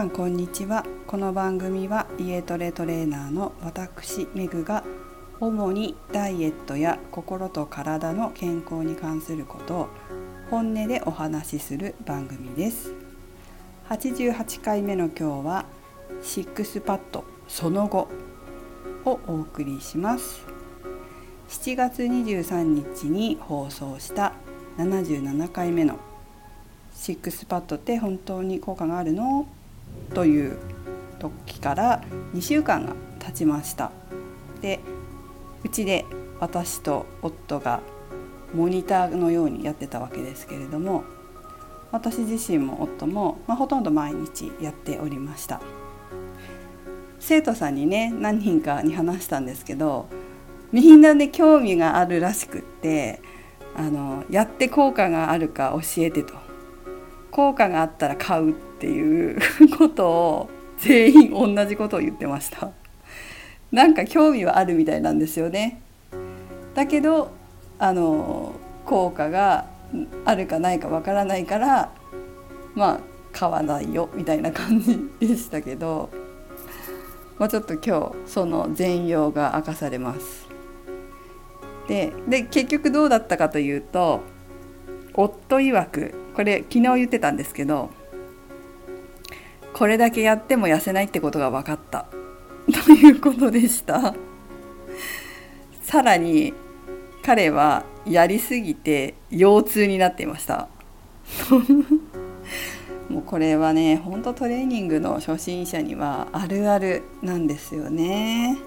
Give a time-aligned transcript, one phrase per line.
[0.00, 0.86] さんこんにちは。
[1.06, 4.82] この番組は家トレトレーナーの私メグが
[5.40, 9.88] 主にダイエットや心と体の健康に関することを
[10.50, 12.94] 本音でお話しする番組です。
[13.90, 15.66] 88回目の今日は
[16.22, 18.08] シックスパッドその後
[19.04, 20.40] をお送りします。
[21.50, 24.32] 7月23日に放送した
[24.78, 25.98] 77回目の
[26.94, 29.46] シックスパッドって本当に効果があるの？
[30.14, 30.58] という
[31.18, 32.02] 時から
[32.34, 33.92] 2週間が経ちました。
[34.60, 34.80] で
[35.64, 36.04] うちで
[36.40, 37.80] 私と夫が
[38.54, 41.04] モニターのようにやってたわけですけれども
[41.92, 45.60] 私自身も夫も、まあ、ほとんど毎日やっておりました。
[47.18, 50.08] 生徒さんにね何人かに話したんですけど
[50.72, 53.20] みんなね興味があるらしくって
[53.76, 56.34] あのやって効果があるか教えてと。
[57.30, 59.38] 効果があったら買うってていう
[59.76, 62.70] ことを全員同じことを言ってました
[63.70, 65.82] なんか興味はあるみたいなんですよね
[66.74, 67.30] だけど
[67.78, 68.54] あの
[68.86, 69.66] 効果が
[70.24, 71.92] あるかないかわからないから
[72.74, 73.00] まあ
[73.32, 76.10] 買わないよみたいな感じでしたけど、
[77.38, 80.48] まあ、ちょっと今日その全容が明かされます。
[81.86, 84.20] でで結局どうだったかというと
[85.12, 87.90] 夫曰くこれ昨日言ってたんですけど
[89.80, 92.04] これだけやっても痩せないってことが分かった。
[92.84, 94.14] ということでした。
[95.82, 96.52] さらに
[97.22, 100.68] 彼はやりすぎて腰痛になっていました。
[103.08, 108.58] もうこれはねほんとトレーニングの初心者にはあるあるなんですよね。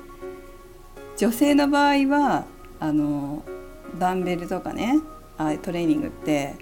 [1.18, 2.46] 女性の場合は
[2.80, 3.44] あの
[4.00, 5.00] ダンベルとかね
[5.38, 6.56] あトレーニングって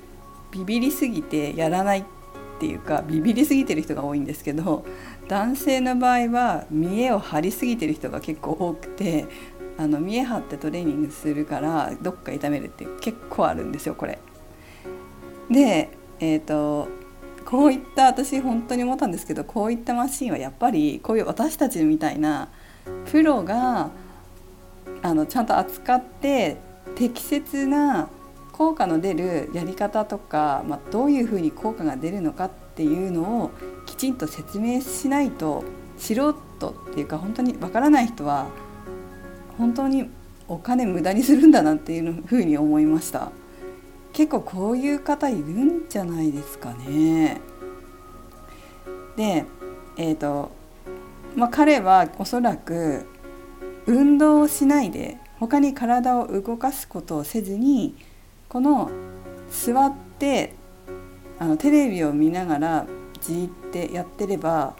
[0.52, 2.21] ビビりすぎてやらないって
[2.62, 4.86] ていうかビビりすぎてる人が多いんですけど
[5.28, 9.26] 男性の場合は見栄を張りすぎてる人が結構多くて
[9.80, 14.20] あの見栄張ってトレーニングするからどっか痛めるって結構あるんですよこれ。
[15.50, 16.88] でえーと、
[17.46, 22.50] こういった私本当に思ったんですけどこういったマシンはやっぱりこういう私たちみたいな
[23.12, 23.90] プロが
[25.02, 26.58] あのちゃんと扱って
[26.96, 28.10] 適切な
[28.62, 33.52] 効果の出るやり方とか、まあ、どういうふうに効果が出るのかっていうのを
[33.88, 35.64] きちんと説明しないと
[35.98, 36.34] 素人
[36.70, 38.46] っていうか本当にわからない人は
[39.58, 40.12] 本当に
[40.48, 43.32] お金無駄にするんだなっていうふうに思いました。
[44.14, 47.42] 結構こういう方いるんじゃないですかね。
[49.16, 49.46] で
[49.98, 50.52] えっ、ー、と
[51.36, 53.08] まあ彼はおそらく
[53.88, 57.96] 運動をしないで他に体を動かすことをせずに
[58.52, 58.92] この
[59.50, 60.56] 座って
[61.40, 62.86] あのテレビを見ながら
[63.22, 64.76] じーってやってれば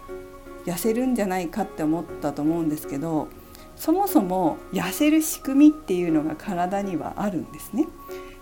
[0.66, 3.28] 痩せるんじゃないかって思ったと思うんですけど
[3.74, 7.88] そもそも痩せる仕組みっていうのが体にはあるんですね。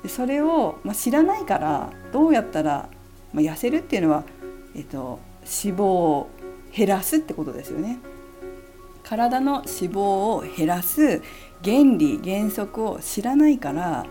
[0.02, 2.88] でそれを、まあ、知らないからどうやったら、
[3.32, 4.24] まあ、痩せるっていうのは、
[4.74, 6.28] えっと、脂肪を
[6.72, 8.00] 減らすってことですよね。
[9.04, 9.64] 体の脂
[9.94, 11.22] 肪を減らす
[11.62, 14.06] 原理原則を知らないから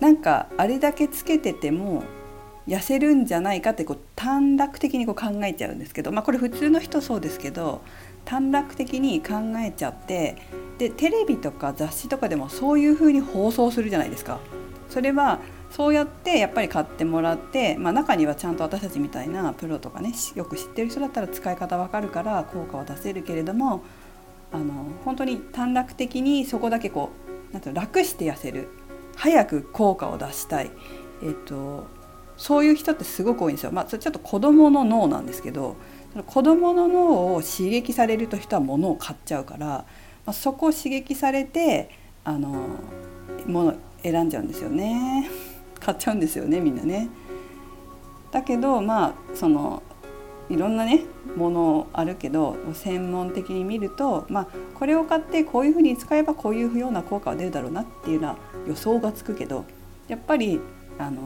[0.00, 2.04] なんかあれだけつけてても
[2.66, 7.82] 痩せるんじゃないかってこう短絡的にこう考えちゃうんですけど、まあ、これ普通の人そうですけど
[8.24, 10.38] 短絡的に考えちゃって
[10.78, 14.40] でテレビとか雑誌とかでもそういうふうに放送するじゃないですか。
[14.88, 15.40] それは
[15.70, 23.82] そうやってやっぱり買ってもらって、まあ、中にはちゃんと私たちみたいなプロとかねよく知ってる人だったら使い方わかるから効果は出せるけれども
[24.52, 27.10] あの本当に短絡的にそこだけこ
[27.50, 28.68] うなんて楽して痩せる
[29.16, 30.70] 早く効果を出したい、
[31.22, 31.86] えっと、
[32.36, 33.72] そういう人ってすごく多いんですよ。
[33.72, 35.76] まあ、それちょっと子どもの脳なんですけど
[36.26, 39.86] 子どもの脳を刺激されると人は物を買っちゃうから、ま
[40.26, 41.90] あ、そこを刺激されて
[42.24, 42.66] あの
[43.46, 45.28] 物選んじゃうんですよね
[45.80, 47.08] 買っちゃうんですよねみんなね。
[48.30, 49.82] だけどまあその
[50.50, 51.04] いろんなね
[51.36, 58.36] ものあるけど専門的に見ると、まあ、これを買ってこういうふうに使えばこういうような効果が出るだろうなっていうのは
[58.66, 59.64] 予想がつくけど
[60.08, 60.60] やっぱり
[60.98, 61.22] あの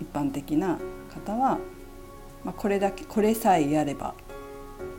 [0.00, 0.78] 一般的な
[1.12, 1.58] 方は、
[2.44, 4.14] まあ、これだけこれさえやれば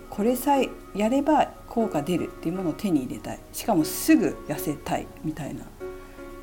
[0.09, 3.39] これさえやれば効果出るっていうものを手に入れたい。
[3.53, 5.63] しかもすぐ痩せたいみたいな。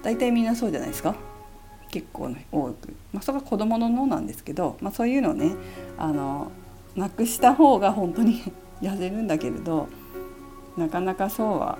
[0.02, 1.14] 大体みんなそうじゃないですか。
[1.90, 5.52] 結構、ね、多く、まあ、それが子どもの脳なんですけど、まあ、そういうのをね
[5.98, 6.50] あの
[6.98, 8.42] なくした方が本当に
[8.82, 9.88] 痩せるんだけれど
[10.76, 11.78] なかなかそうは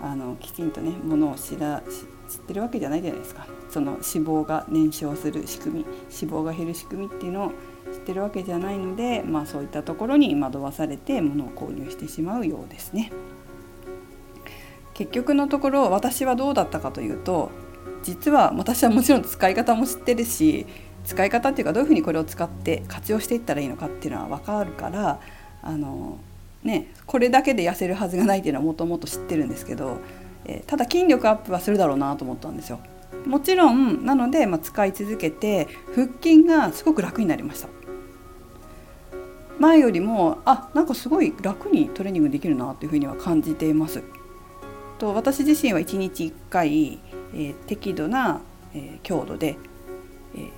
[0.00, 1.82] あのきちんとねものを知ら
[2.28, 7.52] 知ってるわけじゃないじゃないですかその脂肪が燃焼する仕組み脂肪が減る仕組みっていうのを
[7.92, 13.10] 知ってるわけじゃないので、まあ、そういったところに惑わされて物を購入してしまうようですね。
[14.94, 17.50] 結局のところ私はどうだったかというと
[18.02, 20.66] 実は私はもちろん使い方も知ってるし
[21.04, 25.20] 使い方っていうかどういうふうにこれを使って活用していったらいいのかっていうのは分かるから
[25.62, 26.18] あの、
[26.62, 29.98] ね、これだけで痩せるはずがないっていうのはもともと知ってるんですけど、
[30.44, 32.80] えー、ただ筋力アップはするだろうなと思ったんですよ。
[33.26, 37.68] もちろんなので、まあ、使い続けて腹筋がすごく楽になりました
[39.58, 44.02] 前よりもあなんかすごい楽にトレーニングできるなというふうには感じています
[44.98, 46.98] と私自身は1日1回、
[47.34, 48.40] えー、適度な、
[48.74, 49.58] えー、強度で、
[50.34, 50.50] えー、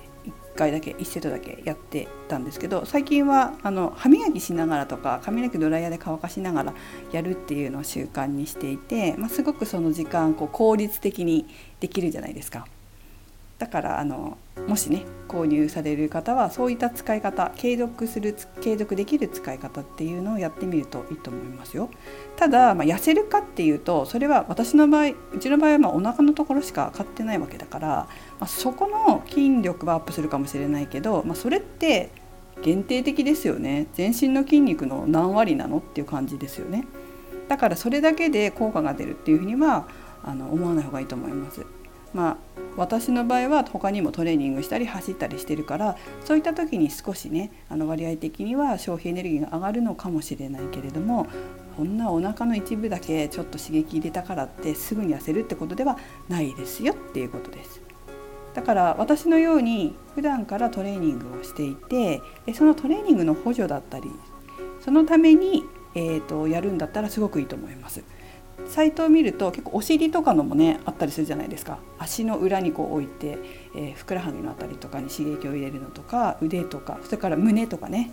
[0.53, 6.73] 1回だけ1セットだけやってたんですけど最近はあの歯磨きしながらとか髪の毛ドライヤーで乾かしながら
[7.11, 11.47] やるっていうのを習慣にしていて、まあ、すごくその時間こう効率的に
[11.79, 12.67] できるじゃないですか。
[13.57, 21.89] だからあのもしね購入される方はそういった使い方継続する継続できる使い方っていうのをやってみるといいと思いますよ。
[22.35, 28.07] ただ、まあ、痩せるかっていうとそれは私の場合うちの場合はまあお腹のところしか買ってないわけだから、ま
[28.41, 32.11] あ、そこの筋力はアップするかもしれないけど、まあ、それって
[32.61, 36.85] 限定的ですよね全身の筋肉の何割なのっていう感じですよね
[37.47, 39.87] だからそれだけで効果が出るっていうふうには
[40.23, 41.65] あの思わない方がいいと思います。
[42.13, 42.37] まあ、
[42.77, 51.27] 私の場合は他にもトレーニングしたり走ったりしてるからそういった時に少しねあの割合的には消費エネルギーが上がるのかもしれないけれども
[51.75, 55.97] こんなお腹の一部だけちょっと刺激入れたからってすぐに痩せるってことでは
[56.29, 57.81] ないですよっていうことです。
[58.53, 62.21] だから私のように普段からトレーニングをしていて
[62.53, 64.11] そのトレーニングの補助だったり
[64.79, 65.63] そのために、
[65.95, 68.03] えーとやるんだったらすごくいいと思います。
[68.67, 71.79] サイトを見ると結構お尻とかのもねあったりするじゃないですか。
[71.99, 73.37] 足の裏にこう置いて、
[73.75, 78.11] えー、ふくらはぎの辺りとかに刺激を入れるのとか腕とかそれから胸とかね。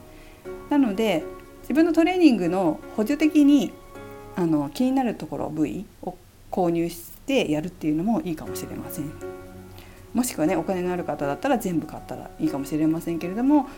[0.69, 1.25] なので
[1.63, 3.73] 自分のトレーニングの補助的に
[4.37, 6.17] あの気になるところ部位を
[6.51, 9.13] 購入してやるっていうのもいいかもしれません。
[10.13, 13.69] もしくはねお金のある方だったら全部買ったらいいかもしれませんけれども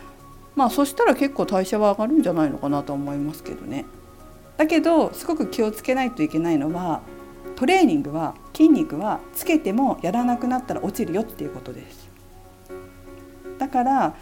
[0.55, 3.85] まあそしたら結構代謝は上がるんじゃないのかなと思いますけどね。
[4.57, 7.01] だけどすごく気をつけないといけないのは
[7.55, 12.09] トレーニングは筋肉はつけてもやらなくなったら落ちるよっていうことです。
[13.57, 14.15] だから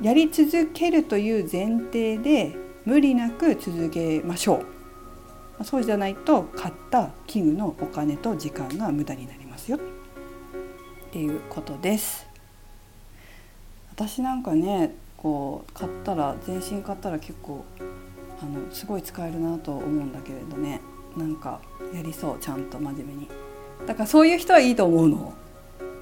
[0.00, 4.62] やり続けるという前提で無理なく続けましょ
[5.60, 5.64] う。
[5.64, 9.76] そうじゃないと買った器具のお金と時間が無駄になりますよ。
[9.76, 9.80] っ
[11.12, 12.26] ていうことです。
[13.90, 17.64] 私なんかねこう買ったら全身買ったら結構
[18.42, 20.80] あのすごい使えるなと思うんだけれどね。
[21.16, 21.60] なんか
[21.94, 23.28] やりそうちゃんと真面目に。
[23.86, 25.32] だからそういう人はいいと思うの。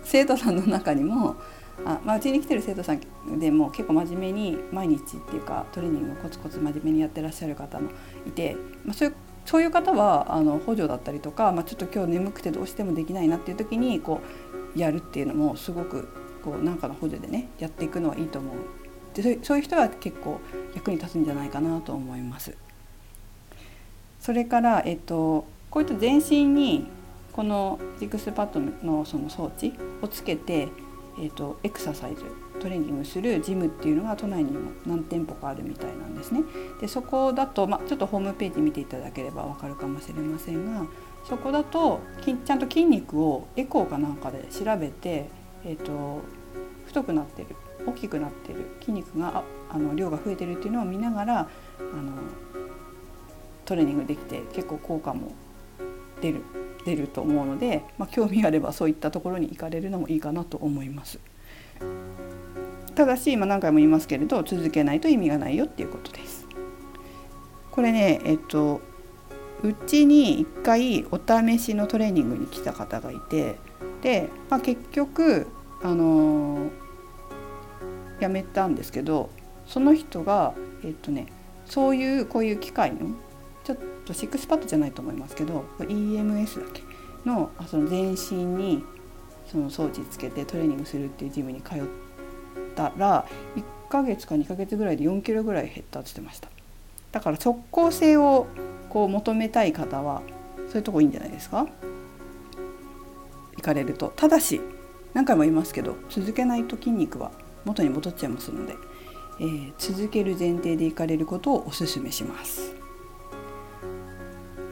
[0.02, 1.36] 生徒さんの中にも
[1.84, 7.90] あ、まあ、うちに来てる生徒さんでも結構真面目に毎日っていうかトレーニングをコツコツ真面目にやってらっしゃる方も
[8.26, 9.14] いて、まあ、そういう
[9.46, 14.20] そういう方はあの補助だったりとか、まあ、ちょっと今日眠くてどうしてもできないなっていう時にこ
[14.76, 16.08] うやるっていうのもすごく
[16.44, 18.54] こうなんかの補助でねやっていくのはいいと思う。
[19.14, 20.40] でそういう人は結構
[20.74, 22.54] 役に立つんじゃないかなと思います。
[24.20, 26.86] それから、えっと、こういった全身に
[27.32, 29.72] このジックスパッドのその装置
[30.02, 30.68] をつけて、
[31.18, 32.24] えっと、エクササイズ
[32.60, 36.42] トレーニングするジムっていうのが都内にも何店舗かあるみたいなんですね。
[36.80, 40.86] でそこだと、まちょっとホームページ見ていただければ分かるかもしれませんが
[41.24, 45.28] そこだとちゃんと筋肉をエコーかなんかで調べて、
[45.64, 46.20] えっと、
[46.90, 47.48] 太くなってる
[47.86, 51.46] 大きくなってる筋肉があの量が増えてるっていうのを見ながらあ
[51.96, 52.12] の
[53.64, 55.32] トレーニングできて結構効果も
[56.20, 56.42] 出る
[56.84, 61.20] 出ると思うので、まあ、興味あればそういったところに行かれるのもいいかなと思います。
[62.96, 66.46] ただし、まあ、何回も言いますけれど続けないと意味がないよっていうことです。
[67.70, 68.80] これねえっと
[69.62, 73.56] うちに1回お試しのトレーニングに来た方がいて
[74.02, 75.46] で、まあ、結局
[75.82, 76.70] あの
[78.20, 79.30] 辞めたんですけど
[79.66, 81.26] その人がえっとね
[81.66, 83.12] そういうこういう機械の
[83.64, 86.82] ちょっとシックスパッドじゃないと思いますけど EMS だっけ？
[87.24, 88.82] のその全身に
[89.50, 91.82] その装置つけてトレーニングするっていうジムに通っ
[92.74, 96.48] たら1ヶ月か2ヶ月ぐらいで4キロぐらい減ったって言ってました。
[97.12, 98.46] だから即効性を
[98.88, 100.22] こう求めたい方は
[100.68, 101.66] そういうとこいいんじゃないですか？
[103.56, 104.12] 行かれると。
[104.16, 104.60] ただし
[105.14, 107.32] 何回も言いますけど続けないと筋肉は
[107.64, 108.74] 元に戻っちゃいますので、
[109.40, 112.74] えー、続ける前提でいかれることをおすすめします。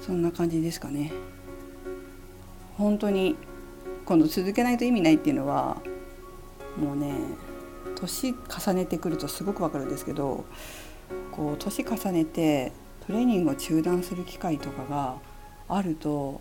[0.00, 1.12] そんな感じですかね。
[2.76, 3.37] 本当に
[4.07, 5.83] 今度続けないと意味ないっていうのは
[6.78, 7.12] もうね
[7.97, 10.45] 年重ねてくるとすごくわかるんですけど
[11.33, 12.73] こう年重ねて
[13.07, 15.16] トレーニングを中断する機会とかが
[15.68, 16.40] あると、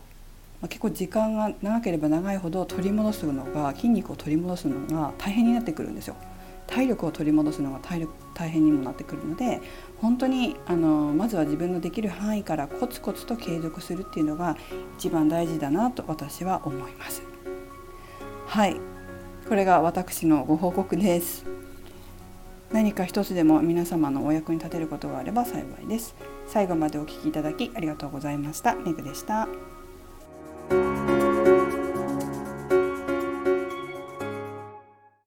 [0.61, 6.15] ま、結構時間が長ければ長いほど取り戻すのが筋肉を取り戻すのが大変になってくるんですよ。
[6.67, 9.61] 体力を取り戻すのが体力大変にもなってくるので
[10.01, 14.57] 本当にあのまずは自分のできる範囲からコツコツと継続するっていうのが
[14.97, 17.23] 一番大事だなと私は思います。
[18.45, 18.75] はい。
[19.47, 21.45] これが私のご報告です。
[22.71, 26.15] 何か一つでも皆様のお役に立てることがあれば幸いです。
[26.47, 28.75] 最後までお聴きいただきありがとうございました。
[28.75, 29.47] メグでした。
[30.69, 30.96] Bye.